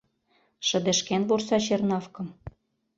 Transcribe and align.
Шыдешкен 0.67 1.21
вурса 1.27 1.57
Чернавкым 1.65 2.27